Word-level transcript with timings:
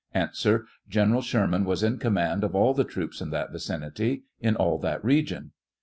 A. 0.15 0.29
General 0.89 1.21
Sherman 1.21 1.63
was 1.63 1.83
in 1.83 1.99
command 1.99 2.43
of 2.43 2.55
all 2.55 2.73
the 2.73 2.83
troops 2.83 3.21
in 3.21 3.29
that 3.29 3.51
vicinity; 3.51 4.23
in 4.39 4.55
all 4.55 4.79
that 4.79 5.05
region. 5.05 5.51